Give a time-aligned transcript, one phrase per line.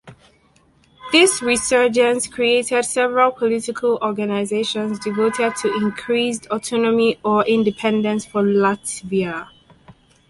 [1.11, 9.47] This resurgence created several political organisations devoted to increased autonomy or independence for Latvia.